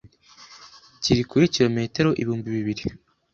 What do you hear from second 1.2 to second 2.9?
kuri kirometero ibihumbi bibiri